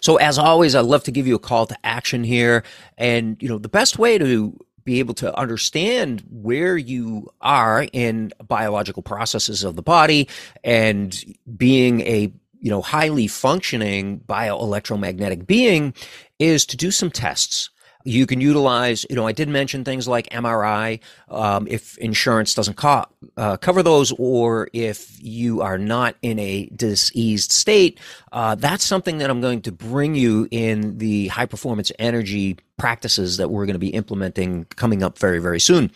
So, 0.00 0.16
as 0.16 0.38
always, 0.38 0.74
I'd 0.74 0.80
love 0.84 1.04
to 1.04 1.10
give 1.10 1.26
you 1.26 1.34
a 1.34 1.40
call 1.40 1.66
to 1.66 1.76
action 1.84 2.22
here, 2.22 2.62
and 2.98 3.36
you 3.40 3.48
know 3.48 3.58
the 3.58 3.68
best 3.68 3.98
way 3.98 4.18
to 4.18 4.56
be 4.84 4.98
able 4.98 5.14
to 5.14 5.36
understand 5.38 6.22
where 6.30 6.76
you 6.76 7.28
are 7.40 7.86
in 7.92 8.32
biological 8.46 9.02
processes 9.02 9.64
of 9.64 9.76
the 9.76 9.82
body 9.82 10.28
and 10.64 11.24
being 11.56 12.00
a 12.02 12.32
you 12.60 12.70
know 12.70 12.82
highly 12.82 13.26
functioning 13.26 14.20
bioelectromagnetic 14.20 15.46
being 15.46 15.94
is 16.38 16.66
to 16.66 16.76
do 16.76 16.90
some 16.90 17.10
tests 17.10 17.70
you 18.04 18.26
can 18.26 18.40
utilize, 18.40 19.04
you 19.10 19.16
know, 19.16 19.26
I 19.26 19.32
did 19.32 19.48
mention 19.48 19.84
things 19.84 20.08
like 20.08 20.28
MRI 20.30 21.00
um, 21.28 21.66
if 21.68 21.98
insurance 21.98 22.54
doesn't 22.54 22.76
co- 22.76 23.06
uh, 23.36 23.56
cover 23.58 23.82
those, 23.82 24.12
or 24.18 24.68
if 24.72 25.16
you 25.22 25.60
are 25.60 25.78
not 25.78 26.16
in 26.22 26.38
a 26.38 26.66
diseased 26.74 27.52
state. 27.52 27.98
Uh, 28.32 28.54
that's 28.54 28.84
something 28.84 29.18
that 29.18 29.30
I'm 29.30 29.40
going 29.40 29.62
to 29.62 29.72
bring 29.72 30.14
you 30.14 30.48
in 30.50 30.98
the 30.98 31.28
high 31.28 31.46
performance 31.46 31.92
energy 31.98 32.58
practices 32.78 33.36
that 33.36 33.50
we're 33.50 33.66
going 33.66 33.74
to 33.74 33.78
be 33.78 33.90
implementing 33.90 34.64
coming 34.76 35.02
up 35.02 35.18
very, 35.18 35.38
very 35.38 35.60
soon. 35.60 35.90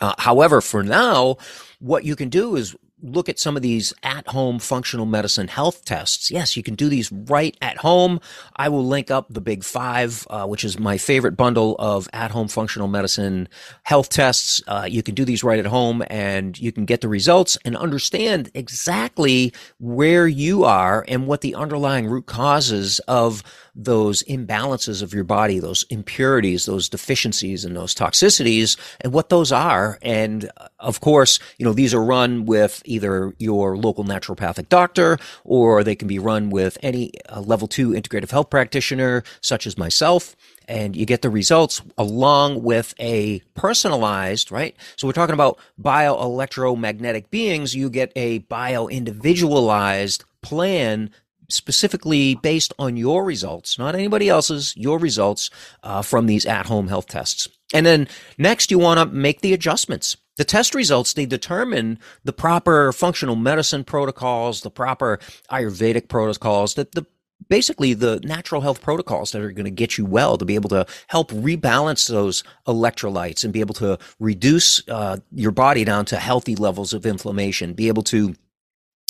Uh, 0.00 0.14
however, 0.18 0.60
for 0.60 0.84
now, 0.84 1.36
what 1.80 2.04
you 2.04 2.14
can 2.14 2.28
do 2.28 2.54
is 2.54 2.76
look 3.02 3.28
at 3.28 3.38
some 3.38 3.56
of 3.56 3.62
these 3.62 3.92
at 4.02 4.26
home 4.28 4.58
functional 4.58 5.06
medicine 5.06 5.48
health 5.48 5.84
tests. 5.84 6.30
Yes, 6.30 6.56
you 6.56 6.62
can 6.62 6.74
do 6.74 6.88
these 6.88 7.10
right 7.12 7.56
at 7.60 7.76
home. 7.78 8.20
I 8.56 8.68
will 8.68 8.84
link 8.84 9.10
up 9.10 9.26
the 9.30 9.40
Big 9.40 9.64
Five, 9.64 10.26
uh, 10.30 10.46
which 10.46 10.64
is 10.64 10.78
my 10.78 10.98
favorite 10.98 11.36
bundle 11.36 11.76
of 11.78 12.08
at 12.12 12.30
home 12.30 12.48
functional 12.48 12.88
medicine 12.88 13.48
health 13.82 14.08
tests. 14.08 14.62
Uh, 14.66 14.86
you 14.88 15.02
can 15.02 15.14
do 15.14 15.24
these 15.24 15.44
right 15.44 15.58
at 15.58 15.66
home 15.66 16.02
and 16.08 16.58
you 16.58 16.72
can 16.72 16.84
get 16.84 17.00
the 17.00 17.08
results 17.08 17.56
and 17.64 17.76
understand 17.76 18.50
exactly 18.54 19.52
where 19.78 20.26
you 20.26 20.64
are 20.64 21.04
and 21.08 21.26
what 21.26 21.40
the 21.40 21.54
underlying 21.54 22.06
root 22.06 22.26
causes 22.26 22.98
of 23.00 23.42
those 23.78 24.24
imbalances 24.24 25.02
of 25.02 25.14
your 25.14 25.24
body, 25.24 25.60
those 25.60 25.84
impurities, 25.88 26.66
those 26.66 26.88
deficiencies, 26.88 27.64
and 27.64 27.76
those 27.76 27.94
toxicities, 27.94 28.76
and 29.00 29.12
what 29.12 29.28
those 29.28 29.52
are. 29.52 29.98
And 30.02 30.50
uh, 30.56 30.68
of 30.78 31.00
course, 31.00 31.38
you 31.58 31.64
know, 31.64 31.72
these 31.72 31.94
are 31.94 32.02
run 32.02 32.46
with 32.46 32.82
either 32.84 33.34
your 33.38 33.76
local 33.76 34.04
naturopathic 34.04 34.68
doctor 34.68 35.18
or 35.44 35.82
they 35.82 35.94
can 35.94 36.08
be 36.08 36.18
run 36.18 36.50
with 36.50 36.78
any 36.82 37.12
uh, 37.28 37.40
level 37.40 37.68
two 37.68 37.90
integrative 37.90 38.30
health 38.30 38.50
practitioner, 38.50 39.22
such 39.40 39.66
as 39.66 39.76
myself 39.76 40.36
and 40.68 40.94
you 40.94 41.06
get 41.06 41.22
the 41.22 41.30
results 41.30 41.80
along 41.96 42.62
with 42.62 42.94
a 43.00 43.40
personalized, 43.54 44.52
right? 44.52 44.76
So 44.96 45.06
we're 45.06 45.14
talking 45.14 45.34
about 45.34 45.58
bioelectromagnetic 45.80 47.30
beings. 47.30 47.74
You 47.74 47.88
get 47.88 48.12
a 48.14 48.38
bio 48.38 48.86
individualized 48.86 50.24
plan 50.42 51.10
specifically 51.48 52.34
based 52.34 52.74
on 52.78 52.98
your 52.98 53.24
results, 53.24 53.78
not 53.78 53.94
anybody 53.94 54.28
else's, 54.28 54.76
your 54.76 54.98
results 54.98 55.48
uh, 55.82 56.02
from 56.02 56.26
these 56.26 56.44
at 56.44 56.66
home 56.66 56.88
health 56.88 57.06
tests. 57.06 57.48
And 57.72 57.86
then 57.86 58.06
next, 58.36 58.70
you 58.70 58.78
want 58.78 59.00
to 59.00 59.06
make 59.06 59.40
the 59.40 59.54
adjustments. 59.54 60.18
The 60.38 60.44
test 60.44 60.72
results, 60.74 61.12
they 61.12 61.26
determine 61.26 61.98
the 62.22 62.32
proper 62.32 62.92
functional 62.92 63.34
medicine 63.34 63.82
protocols, 63.82 64.60
the 64.60 64.70
proper 64.70 65.18
Ayurvedic 65.50 66.08
protocols, 66.08 66.74
that 66.74 66.92
the 66.92 67.04
basically 67.48 67.92
the 67.92 68.20
natural 68.20 68.60
health 68.60 68.80
protocols 68.80 69.32
that 69.32 69.42
are 69.42 69.52
going 69.52 69.64
to 69.64 69.70
get 69.70 69.98
you 69.98 70.04
well 70.04 70.38
to 70.38 70.44
be 70.44 70.54
able 70.54 70.68
to 70.68 70.86
help 71.08 71.30
rebalance 71.32 72.08
those 72.08 72.44
electrolytes 72.66 73.42
and 73.42 73.52
be 73.52 73.60
able 73.60 73.74
to 73.74 73.98
reduce 74.20 74.86
uh, 74.88 75.16
your 75.32 75.50
body 75.50 75.84
down 75.84 76.04
to 76.04 76.16
healthy 76.16 76.54
levels 76.54 76.92
of 76.92 77.04
inflammation, 77.04 77.74
be 77.74 77.88
able 77.88 78.02
to 78.02 78.34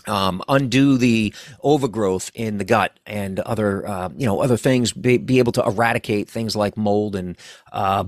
um, 0.06 0.42
undo 0.49 0.97
the 0.97 1.35
overgrowth 1.62 2.30
in 2.35 2.56
the 2.56 2.64
gut 2.64 2.99
and 3.04 3.40
other, 3.40 3.87
uh, 3.87 4.08
you 4.16 4.25
know, 4.25 4.40
other 4.40 4.56
things, 4.56 4.92
be, 4.92 5.18
be, 5.18 5.38
able 5.38 5.52
to 5.52 5.62
eradicate 5.62 6.30
things 6.30 6.56
like 6.56 6.76
mold 6.76 7.14
and 7.14 7.37
uh, 7.73 8.04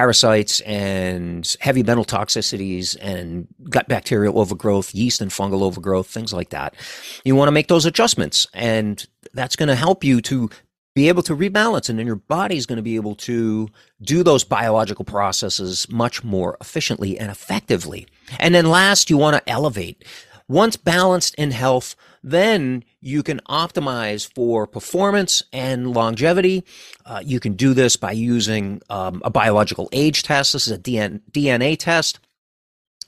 parasites 0.00 0.60
and 0.60 1.58
heavy 1.60 1.82
metal 1.82 2.06
toxicities 2.06 2.96
and 3.02 3.46
gut 3.68 3.86
bacterial 3.86 4.38
overgrowth, 4.38 4.94
yeast 4.94 5.20
and 5.20 5.30
fungal 5.30 5.60
overgrowth, 5.60 6.06
things 6.06 6.32
like 6.32 6.48
that. 6.48 6.74
You 7.22 7.36
want 7.36 7.48
to 7.48 7.52
make 7.52 7.68
those 7.68 7.84
adjustments, 7.84 8.46
and 8.54 9.06
that's 9.34 9.56
going 9.56 9.68
to 9.68 9.74
help 9.74 10.02
you 10.02 10.22
to 10.22 10.48
be 10.94 11.08
able 11.08 11.22
to 11.22 11.36
rebalance 11.36 11.90
and 11.90 11.98
then 11.98 12.06
your 12.06 12.16
body's 12.16 12.64
going 12.64 12.78
to 12.78 12.82
be 12.82 12.96
able 12.96 13.14
to 13.14 13.68
do 14.00 14.22
those 14.22 14.42
biological 14.42 15.04
processes 15.04 15.86
much 15.90 16.24
more 16.24 16.56
efficiently 16.62 17.18
and 17.18 17.30
effectively. 17.30 18.06
And 18.38 18.54
then 18.54 18.70
last, 18.70 19.10
you 19.10 19.18
want 19.18 19.36
to 19.36 19.52
elevate. 19.52 20.02
Once 20.48 20.76
balanced 20.78 21.34
in 21.34 21.50
health, 21.50 21.94
then 22.22 22.84
you 23.00 23.22
can 23.22 23.40
optimize 23.48 24.30
for 24.32 24.66
performance 24.66 25.42
and 25.52 25.92
longevity. 25.92 26.64
Uh, 27.06 27.22
you 27.24 27.40
can 27.40 27.54
do 27.54 27.74
this 27.74 27.96
by 27.96 28.12
using 28.12 28.82
um, 28.90 29.22
a 29.24 29.30
biological 29.30 29.88
age 29.92 30.22
test. 30.22 30.52
This 30.52 30.66
is 30.66 30.72
a 30.72 30.78
DNA 30.78 31.78
test. 31.78 32.20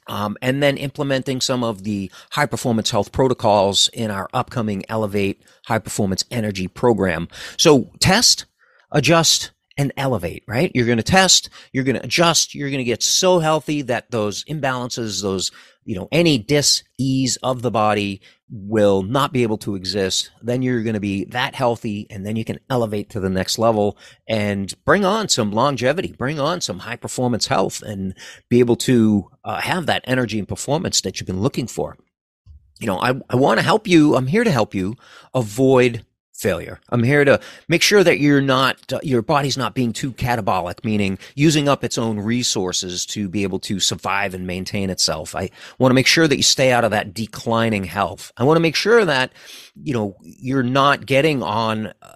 Um, 0.08 0.36
and 0.42 0.60
then 0.60 0.78
implementing 0.78 1.40
some 1.40 1.62
of 1.62 1.84
the 1.84 2.10
high 2.32 2.46
performance 2.46 2.90
health 2.90 3.12
protocols 3.12 3.88
in 3.92 4.10
our 4.10 4.28
upcoming 4.34 4.82
Elevate 4.88 5.42
High 5.66 5.78
Performance 5.78 6.24
Energy 6.28 6.66
program. 6.66 7.28
So 7.56 7.92
test, 8.00 8.46
adjust, 8.90 9.52
and 9.76 9.92
elevate, 9.96 10.44
right? 10.46 10.70
You're 10.74 10.86
going 10.86 10.98
to 10.98 11.04
test, 11.04 11.48
you're 11.72 11.84
going 11.84 11.96
to 11.96 12.04
adjust, 12.04 12.54
you're 12.54 12.68
going 12.68 12.78
to 12.78 12.84
get 12.84 13.02
so 13.02 13.38
healthy 13.38 13.82
that 13.82 14.10
those 14.10 14.44
imbalances, 14.44 15.22
those, 15.22 15.50
you 15.84 15.96
know, 15.96 16.08
any 16.12 16.38
dis-ease 16.38 17.36
of 17.42 17.62
the 17.62 17.70
body 17.70 18.20
will 18.54 19.02
not 19.02 19.32
be 19.32 19.42
able 19.42 19.56
to 19.56 19.74
exist. 19.74 20.30
Then 20.42 20.60
you're 20.60 20.82
going 20.82 20.92
to 20.94 21.00
be 21.00 21.24
that 21.26 21.54
healthy 21.54 22.06
and 22.10 22.26
then 22.26 22.36
you 22.36 22.44
can 22.44 22.60
elevate 22.68 23.08
to 23.10 23.20
the 23.20 23.30
next 23.30 23.58
level 23.58 23.96
and 24.28 24.72
bring 24.84 25.06
on 25.06 25.30
some 25.30 25.52
longevity, 25.52 26.12
bring 26.12 26.38
on 26.38 26.60
some 26.60 26.80
high 26.80 26.96
performance 26.96 27.46
health 27.46 27.80
and 27.80 28.14
be 28.50 28.60
able 28.60 28.76
to 28.76 29.30
uh, 29.42 29.62
have 29.62 29.86
that 29.86 30.04
energy 30.06 30.38
and 30.38 30.46
performance 30.46 31.00
that 31.00 31.18
you've 31.18 31.26
been 31.26 31.40
looking 31.40 31.66
for. 31.66 31.96
You 32.78 32.88
know, 32.88 32.98
I, 32.98 33.14
I 33.30 33.36
want 33.36 33.58
to 33.58 33.64
help 33.64 33.88
you. 33.88 34.16
I'm 34.16 34.26
here 34.26 34.44
to 34.44 34.50
help 34.50 34.74
you 34.74 34.96
avoid 35.32 36.04
failure. 36.42 36.80
I'm 36.90 37.04
here 37.04 37.24
to 37.24 37.40
make 37.68 37.82
sure 37.82 38.02
that 38.04 38.18
you're 38.18 38.42
not, 38.42 38.92
your 39.02 39.22
body's 39.22 39.56
not 39.56 39.74
being 39.74 39.92
too 39.92 40.12
catabolic, 40.12 40.84
meaning 40.84 41.18
using 41.36 41.68
up 41.68 41.84
its 41.84 41.96
own 41.96 42.18
resources 42.18 43.06
to 43.06 43.28
be 43.28 43.44
able 43.44 43.60
to 43.60 43.78
survive 43.80 44.34
and 44.34 44.46
maintain 44.46 44.90
itself. 44.90 45.34
I 45.36 45.50
want 45.78 45.90
to 45.90 45.94
make 45.94 46.08
sure 46.08 46.26
that 46.26 46.36
you 46.36 46.42
stay 46.42 46.72
out 46.72 46.84
of 46.84 46.90
that 46.90 47.14
declining 47.14 47.84
health. 47.84 48.32
I 48.36 48.44
want 48.44 48.56
to 48.56 48.60
make 48.60 48.76
sure 48.76 49.04
that, 49.04 49.32
you 49.80 49.94
know, 49.94 50.16
you're 50.22 50.64
not 50.64 51.06
getting 51.06 51.42
on 51.42 51.92
uh, 52.02 52.14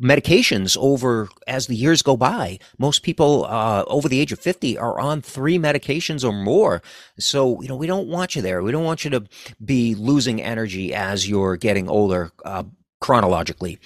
medications 0.00 0.76
over 0.76 1.28
as 1.46 1.68
the 1.68 1.76
years 1.76 2.02
go 2.02 2.16
by. 2.16 2.58
Most 2.78 3.02
people, 3.02 3.44
uh, 3.44 3.84
over 3.86 4.08
the 4.08 4.20
age 4.20 4.32
of 4.32 4.40
50 4.40 4.76
are 4.76 4.98
on 4.98 5.22
three 5.22 5.58
medications 5.58 6.24
or 6.24 6.32
more. 6.32 6.82
So, 7.18 7.62
you 7.62 7.68
know, 7.68 7.76
we 7.76 7.86
don't 7.86 8.08
want 8.08 8.34
you 8.34 8.42
there. 8.42 8.62
We 8.62 8.72
don't 8.72 8.84
want 8.84 9.04
you 9.04 9.10
to 9.10 9.24
be 9.64 9.94
losing 9.94 10.42
energy 10.42 10.92
as 10.92 11.28
you're 11.28 11.56
getting 11.56 11.88
older. 11.88 12.32
Uh, 12.44 12.64
chronologically. 13.02 13.78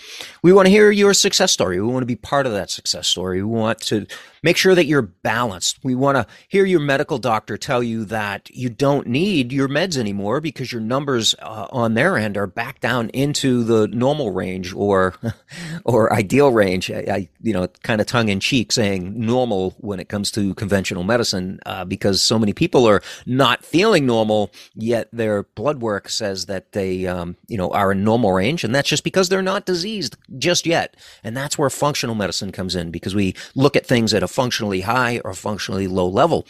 We 0.43 0.53
want 0.53 0.67
to 0.67 0.71
hear 0.71 0.91
your 0.93 1.15
success 1.15 1.51
story. 1.51 1.81
We 1.81 1.89
want 1.89 2.03
to 2.03 2.07
be 2.07 2.17
part 2.17 2.47
of 2.47 2.53
that 2.53 2.71
success 2.71 3.09
story. 3.09 3.43
We 3.43 3.51
want 3.51 3.81
to 3.81 4.07
make 4.43 4.57
sure 4.57 4.75
that 4.75 4.87
you're 4.87 5.03
balanced. 5.03 5.79
We 5.83 5.95
want 5.95 6.17
to 6.17 6.27
hear 6.49 6.65
your 6.65 6.81
medical 6.81 7.19
doctor 7.19 7.57
tell 7.57 7.83
you 7.83 8.05
that 8.07 8.51
you 8.51 8.69
don't 8.69 9.07
need 9.07 9.53
your 9.53 9.69
meds 9.69 9.97
anymore 9.97 10.41
because 10.41 10.73
your 10.73 10.81
numbers 10.81 11.35
uh, 11.41 11.67
on 11.71 11.95
their 11.95 12.17
end 12.17 12.37
are 12.37 12.47
back 12.47 12.81
down 12.81 13.11
into 13.11 13.65
the 13.65 13.89
normal 13.89 14.31
range 14.31 14.73
or 14.75 15.15
or 15.85 16.13
ideal 16.13 16.53
range. 16.53 16.91
I, 16.91 17.05
I 17.11 17.29
you 17.41 17.53
know, 17.53 17.67
kind 17.83 18.01
of 18.01 18.07
tongue 18.07 18.29
in 18.29 18.41
cheek 18.41 18.73
saying 18.73 19.19
normal 19.19 19.75
when 19.79 20.01
it 20.01 20.09
comes 20.09 20.31
to 20.33 20.55
conventional 20.55 21.05
medicine 21.05 21.61
uh, 21.67 21.85
because 21.85 22.23
so 22.23 22.39
many 22.39 22.53
people 22.53 22.87
are 22.87 23.03
not 23.25 23.65
feeling 23.65 24.07
normal 24.07 24.51
yet 24.75 25.09
their 25.13 25.43
blood 25.43 25.81
work 25.81 26.09
says 26.09 26.47
that 26.47 26.73
they 26.73 27.07
um, 27.07 27.37
you 27.49 27.57
know 27.57 27.71
are 27.71 27.93
in 27.93 28.05
normal 28.05 28.33
range 28.33 28.65
and 28.65 28.75
that's 28.75 28.89
just 28.89 29.05
because 29.05 29.29
they're 29.29 29.43
not 29.43 29.67
diseased 29.67 30.17
just 30.39 30.67
yet. 30.67 30.97
And 31.25 31.37
that's 31.37 31.59
where 31.59 31.71
functional 31.71 32.15
medicine 32.15 32.53
comes 32.53 32.75
in 32.75 32.91
because 32.91 33.15
we 33.15 33.35
look 33.55 33.77
at 33.77 33.87
things 33.87 34.13
at 34.13 34.23
a 34.27 34.29
functionally 34.29 34.81
high 34.83 35.21
or 35.25 35.33
functionally 35.35 35.87
low 35.87 36.09
level. 36.09 36.47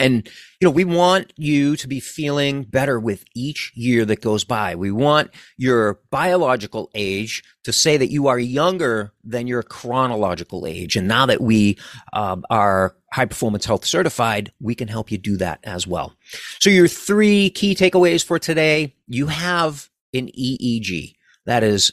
And, 0.00 0.28
you 0.60 0.64
know, 0.64 0.70
we 0.70 0.84
want 0.84 1.32
you 1.36 1.76
to 1.76 1.88
be 1.88 1.98
feeling 1.98 2.62
better 2.62 3.00
with 3.00 3.24
each 3.34 3.72
year 3.74 4.04
that 4.04 4.22
goes 4.22 4.44
by. 4.44 4.76
We 4.76 4.92
want 4.92 5.30
your 5.56 6.00
biological 6.10 6.88
age 6.94 7.42
to 7.64 7.72
say 7.72 7.96
that 7.96 8.10
you 8.10 8.28
are 8.28 8.38
younger 8.38 9.12
than 9.24 9.48
your 9.48 9.64
chronological 9.64 10.66
age. 10.66 10.94
And 10.96 11.08
now 11.08 11.26
that 11.26 11.40
we 11.40 11.78
um, 12.12 12.44
are 12.48 12.94
high 13.12 13.24
performance 13.24 13.64
health 13.64 13.84
certified, 13.84 14.52
we 14.60 14.76
can 14.76 14.86
help 14.86 15.10
you 15.10 15.18
do 15.18 15.36
that 15.38 15.58
as 15.64 15.86
well. 15.86 16.14
So 16.60 16.70
your 16.70 16.88
three 16.88 17.50
key 17.50 17.74
takeaways 17.74 18.24
for 18.24 18.38
today, 18.38 18.94
you 19.08 19.26
have 19.26 19.90
an 20.14 20.28
EEG. 20.28 21.14
That 21.44 21.64
is 21.64 21.90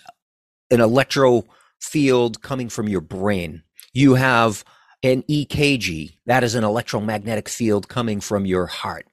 an 0.69 0.80
electro 0.80 1.43
field 1.82 2.41
coming 2.41 2.69
from 2.69 2.88
your 2.88 3.02
brain. 3.02 3.63
You 3.93 4.15
have 4.15 4.63
an 5.06 5.24
EKG. 5.24 6.18
That 6.26 6.44
is 6.44 6.56
an 6.56 6.63
electromagnetic 6.63 7.48
field 7.48 7.88
coming 7.88 8.20
from 8.20 8.46
your 8.46 8.65
heart. 8.65 9.08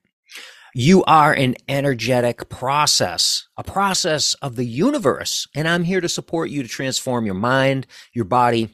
You 0.74 1.04
are 1.04 1.34
an 1.34 1.56
energetic 1.68 2.48
process, 2.48 3.46
a 3.58 3.62
process 3.62 4.34
of 4.34 4.56
the 4.56 4.64
universe. 4.64 5.46
And 5.54 5.68
I'm 5.68 5.84
here 5.84 6.00
to 6.00 6.08
support 6.08 6.48
you 6.48 6.62
to 6.62 6.68
transform 6.68 7.26
your 7.26 7.34
mind, 7.34 7.86
your 8.14 8.24
body, 8.24 8.70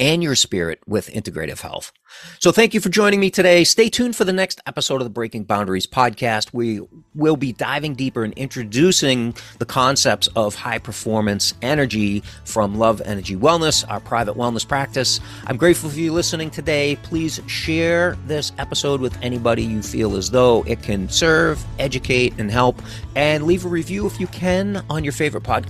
and 0.00 0.24
your 0.24 0.34
spirit 0.34 0.80
with 0.88 1.08
integrative 1.10 1.60
health. 1.60 1.92
So 2.38 2.52
thank 2.52 2.74
you 2.74 2.80
for 2.80 2.88
joining 2.90 3.20
me 3.20 3.30
today. 3.30 3.64
Stay 3.64 3.88
tuned 3.88 4.16
for 4.16 4.24
the 4.24 4.32
next 4.32 4.60
episode 4.66 5.00
of 5.00 5.04
the 5.04 5.10
Breaking 5.10 5.44
Boundaries 5.44 5.86
podcast. 5.86 6.52
We 6.52 6.80
will 7.14 7.36
be 7.36 7.52
diving 7.52 7.94
deeper 7.94 8.24
and 8.24 8.34
introducing 8.34 9.34
the 9.58 9.64
concepts 9.64 10.28
of 10.36 10.54
high 10.54 10.78
performance 10.78 11.54
energy 11.62 12.22
from 12.44 12.78
Love 12.78 13.00
Energy 13.04 13.36
Wellness, 13.36 13.84
our 13.88 14.00
private 14.00 14.36
wellness 14.36 14.66
practice. 14.66 15.20
I'm 15.46 15.56
grateful 15.56 15.90
for 15.90 15.98
you 15.98 16.12
listening 16.12 16.50
today. 16.50 16.96
Please 17.02 17.40
share 17.46 18.16
this 18.26 18.52
episode 18.58 19.00
with 19.00 19.16
anybody 19.22 19.62
you 19.62 19.82
feel 19.82 20.16
as 20.16 20.30
though 20.30 20.64
it 20.66 20.82
can 20.82 21.08
serve, 21.08 21.64
educate, 21.78 22.34
and 22.38 22.50
help. 22.50 22.82
And 23.16 23.44
leave 23.44 23.64
a 23.64 23.68
review 23.68 24.06
if 24.06 24.20
you 24.20 24.26
can 24.26 24.84
on 24.90 25.04
your 25.04 25.12
favorite 25.12 25.44
podcast 25.44 25.64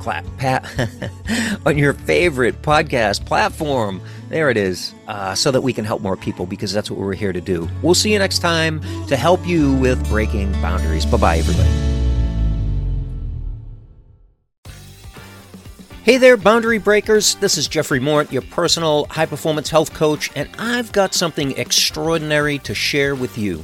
on 1.67 1.79
your 1.79 1.93
favorite 1.93 2.63
podcast 2.63 3.25
platform. 3.27 4.01
There 4.35 4.51
it 4.51 4.57
is, 4.57 4.93
uh, 5.07 5.37
so 5.37 5.53
that 5.53 5.61
we 5.61 5.73
can 5.73 5.85
help 5.85 6.03
more 6.03 6.17
people 6.17 6.45
because 6.45 6.73
that's 6.73 6.91
what 6.91 6.99
we're 6.99 7.15
here 7.15 7.33
to 7.33 7.41
do. 7.41 7.71
We'll 7.83 7.95
see 7.95 8.13
you 8.13 8.19
next 8.19 8.41
time 8.41 8.81
to 9.07 9.17
help 9.17 9.47
you 9.47 9.75
with 9.75 10.05
breaking 10.09 10.51
boundaries. 10.55 11.07
Bye 11.07 11.19
bye, 11.19 11.39
everybody. 11.39 11.69
Hey 16.03 16.17
there, 16.17 16.37
boundary 16.37 16.79
breakers. 16.79 17.37
This 17.37 17.57
is 17.57 17.69
Jeffrey 17.69 18.01
Mort, 18.01 18.33
your 18.33 18.43
personal 18.43 19.07
high 19.09 19.27
performance 19.27 19.71
health 19.71 19.95
coach, 19.95 20.33
and 20.35 20.49
I've 20.59 20.91
got 20.91 21.15
something 21.15 21.57
extraordinary 21.57 22.59
to 22.59 22.75
share 22.75 23.15
with 23.15 23.39
you. 23.39 23.63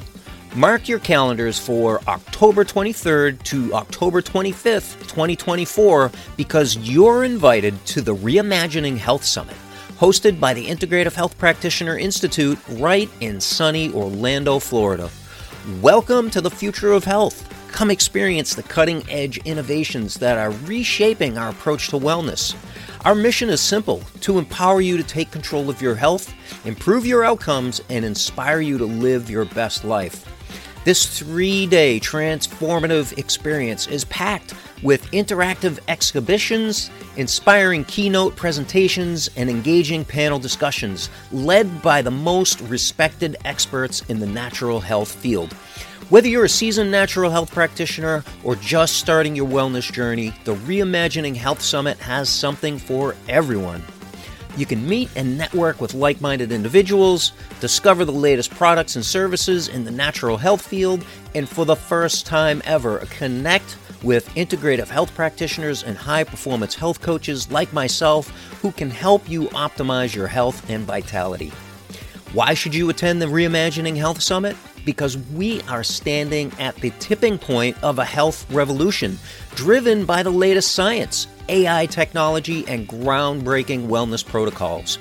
Mark 0.54 0.88
your 0.88 1.00
calendars 1.00 1.58
for 1.58 2.00
October 2.06 2.64
23rd 2.64 3.42
to 3.42 3.74
October 3.74 4.22
25th, 4.22 5.00
2024, 5.08 6.12
because 6.36 6.76
you're 6.76 7.24
invited 7.24 7.84
to 7.86 8.00
the 8.00 8.14
Reimagining 8.14 8.96
Health 8.96 9.24
Summit 9.24 9.56
hosted 10.00 10.40
by 10.40 10.54
the 10.54 10.66
Integrative 10.66 11.12
Health 11.12 11.36
Practitioner 11.36 11.98
Institute 11.98 12.58
right 12.70 13.10
in 13.20 13.38
sunny 13.38 13.92
Orlando, 13.92 14.58
Florida. 14.58 15.10
Welcome 15.82 16.30
to 16.30 16.40
the 16.40 16.50
future 16.50 16.92
of 16.92 17.04
health. 17.04 17.46
Come 17.70 17.90
experience 17.90 18.54
the 18.54 18.62
cutting 18.62 19.04
edge 19.10 19.36
innovations 19.44 20.14
that 20.14 20.38
are 20.38 20.52
reshaping 20.64 21.36
our 21.36 21.50
approach 21.50 21.88
to 21.90 21.98
wellness. 21.98 22.56
Our 23.04 23.14
mission 23.14 23.50
is 23.50 23.60
simple 23.60 23.98
to 24.22 24.38
empower 24.38 24.80
you 24.80 24.96
to 24.96 25.02
take 25.02 25.30
control 25.30 25.68
of 25.68 25.82
your 25.82 25.96
health, 25.96 26.32
improve 26.64 27.04
your 27.04 27.22
outcomes, 27.22 27.82
and 27.90 28.02
inspire 28.02 28.62
you 28.62 28.78
to 28.78 28.86
live 28.86 29.28
your 29.28 29.44
best 29.44 29.84
life. 29.84 30.24
This 30.82 31.04
three 31.18 31.66
day 31.66 32.00
transformative 32.00 33.18
experience 33.18 33.86
is 33.86 34.06
packed 34.06 34.54
with 34.82 35.04
interactive 35.10 35.78
exhibitions, 35.88 36.90
inspiring 37.16 37.84
keynote 37.84 38.34
presentations, 38.34 39.28
and 39.36 39.50
engaging 39.50 40.06
panel 40.06 40.38
discussions 40.38 41.10
led 41.32 41.82
by 41.82 42.00
the 42.00 42.10
most 42.10 42.62
respected 42.62 43.36
experts 43.44 44.00
in 44.08 44.20
the 44.20 44.26
natural 44.26 44.80
health 44.80 45.12
field. 45.12 45.52
Whether 46.08 46.28
you're 46.28 46.46
a 46.46 46.48
seasoned 46.48 46.90
natural 46.90 47.30
health 47.30 47.52
practitioner 47.52 48.24
or 48.42 48.56
just 48.56 48.96
starting 48.96 49.36
your 49.36 49.48
wellness 49.48 49.92
journey, 49.92 50.34
the 50.44 50.54
Reimagining 50.54 51.36
Health 51.36 51.60
Summit 51.60 51.98
has 51.98 52.30
something 52.30 52.78
for 52.78 53.14
everyone. 53.28 53.84
You 54.56 54.66
can 54.66 54.86
meet 54.86 55.10
and 55.16 55.38
network 55.38 55.80
with 55.80 55.94
like 55.94 56.20
minded 56.20 56.52
individuals, 56.52 57.32
discover 57.60 58.04
the 58.04 58.12
latest 58.12 58.50
products 58.50 58.96
and 58.96 59.04
services 59.04 59.68
in 59.68 59.84
the 59.84 59.90
natural 59.90 60.36
health 60.36 60.62
field, 60.62 61.04
and 61.34 61.48
for 61.48 61.64
the 61.64 61.76
first 61.76 62.26
time 62.26 62.60
ever, 62.64 62.98
connect 63.10 63.76
with 64.02 64.28
integrative 64.30 64.88
health 64.88 65.14
practitioners 65.14 65.82
and 65.82 65.96
high 65.96 66.24
performance 66.24 66.74
health 66.74 67.00
coaches 67.00 67.50
like 67.50 67.72
myself 67.72 68.28
who 68.62 68.72
can 68.72 68.90
help 68.90 69.28
you 69.28 69.42
optimize 69.48 70.14
your 70.14 70.26
health 70.26 70.68
and 70.68 70.84
vitality. 70.84 71.52
Why 72.32 72.54
should 72.54 72.74
you 72.74 72.88
attend 72.90 73.20
the 73.20 73.26
Reimagining 73.26 73.96
Health 73.96 74.22
Summit? 74.22 74.56
Because 74.84 75.18
we 75.18 75.60
are 75.62 75.84
standing 75.84 76.52
at 76.58 76.74
the 76.76 76.90
tipping 76.98 77.38
point 77.38 77.76
of 77.82 77.98
a 77.98 78.04
health 78.04 78.50
revolution 78.50 79.18
driven 79.54 80.04
by 80.04 80.22
the 80.22 80.30
latest 80.30 80.72
science 80.72 81.26
AI 81.50 81.86
technology, 81.86 82.64
and 82.68 82.88
groundbreaking 82.88 83.88
wellness 83.88 84.24
protocols. 84.24 84.98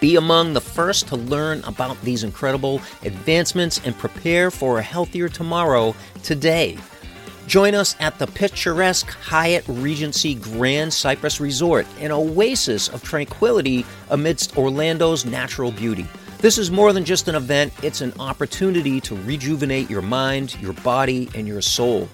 Be 0.00 0.16
among 0.16 0.52
the 0.52 0.60
first 0.60 1.06
to 1.08 1.16
learn 1.16 1.62
about 1.64 2.00
these 2.02 2.24
incredible 2.24 2.80
advancements 3.04 3.80
and 3.84 3.96
prepare 3.96 4.50
for 4.50 4.78
a 4.78 4.82
healthier 4.82 5.28
tomorrow 5.28 5.94
today. 6.22 6.76
Join 7.46 7.74
us 7.74 7.94
at 8.00 8.18
the 8.18 8.26
picturesque 8.26 9.08
Hyatt 9.08 9.64
Regency 9.68 10.34
Grand 10.34 10.92
Cypress 10.92 11.40
Resort, 11.40 11.86
an 12.00 12.10
oasis 12.10 12.88
of 12.88 13.04
tranquility 13.04 13.86
amidst 14.10 14.56
Orlando's 14.56 15.24
natural 15.24 15.70
beauty. 15.70 16.06
This 16.38 16.58
is 16.58 16.70
more 16.70 16.92
than 16.92 17.04
just 17.04 17.28
an 17.28 17.34
event, 17.34 17.72
it's 17.82 18.00
an 18.00 18.12
opportunity 18.18 19.00
to 19.02 19.16
rejuvenate 19.22 19.88
your 19.88 20.02
mind, 20.02 20.60
your 20.60 20.74
body, 20.74 21.28
and 21.34 21.46
your 21.46 21.62
soul. 21.62 22.08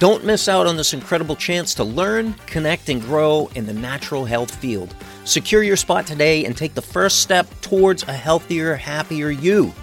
Don't 0.00 0.24
miss 0.24 0.48
out 0.48 0.66
on 0.66 0.78
this 0.78 0.94
incredible 0.94 1.36
chance 1.36 1.74
to 1.74 1.84
learn, 1.84 2.32
connect, 2.46 2.88
and 2.88 3.02
grow 3.02 3.50
in 3.54 3.66
the 3.66 3.74
natural 3.74 4.24
health 4.24 4.54
field. 4.54 4.94
Secure 5.26 5.62
your 5.62 5.76
spot 5.76 6.06
today 6.06 6.46
and 6.46 6.56
take 6.56 6.72
the 6.72 6.80
first 6.80 7.20
step 7.20 7.46
towards 7.60 8.04
a 8.04 8.12
healthier, 8.14 8.76
happier 8.76 9.28
you. 9.28 9.74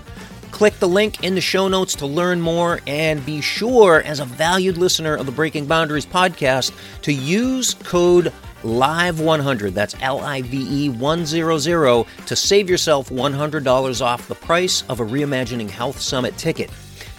Click 0.50 0.74
the 0.80 0.88
link 0.88 1.24
in 1.24 1.36
the 1.36 1.40
show 1.40 1.68
notes 1.68 1.94
to 1.98 2.08
learn 2.08 2.42
more 2.42 2.80
and 2.88 3.24
be 3.28 3.42
sure, 3.42 4.02
as 4.02 4.20
a 4.20 4.26
valued 4.26 4.78
listener 4.78 5.14
of 5.14 5.28
the 5.28 5.32
Breaking 5.32 5.68
Boundaries 5.68 6.08
podcast, 6.08 6.72
to 7.04 7.14
use 7.14 7.76
code 7.76 8.34
LIVE100, 8.64 9.76
that's 9.76 9.96
L 10.02 10.22
I 10.22 10.42
V 10.42 10.86
E 10.86 10.90
100, 10.90 12.08
to 12.26 12.36
save 12.36 12.68
yourself 12.68 13.12
$100 13.12 14.02
off 14.02 14.28
the 14.28 14.34
price 14.34 14.84
of 14.90 15.00
a 15.00 15.06
Reimagining 15.06 15.70
Health 15.70 16.02
Summit 16.02 16.36
ticket. 16.40 16.72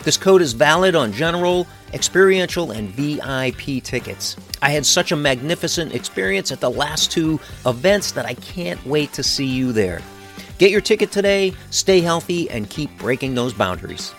This 0.03 0.17
code 0.17 0.43
is 0.43 0.53
valid 0.53 0.97
on 0.97 1.13
general, 1.13 1.69
experiential, 1.93 2.71
and 2.71 2.89
VIP 2.91 3.83
tickets. 3.83 4.37
I 4.63 4.71
had 4.71 4.85
such 4.85 5.13
a 5.13 5.17
magnificent 5.17 5.95
experience 5.95 6.53
at 6.53 6.61
the 6.61 6.71
last 6.71 7.11
two 7.11 7.41
events 7.67 8.13
that 8.13 8.27
I 8.27 8.35
can't 8.35 8.85
wait 8.87 9.13
to 9.15 9.23
see 9.23 9.47
you 9.47 9.73
there. 9.73 10.01
Get 10.59 10.71
your 10.71 10.81
ticket 10.81 11.13
today, 11.13 11.53
stay 11.71 12.01
healthy, 12.01 12.51
and 12.51 12.69
keep 12.69 12.97
breaking 12.99 13.35
those 13.35 13.53
boundaries. 13.53 14.13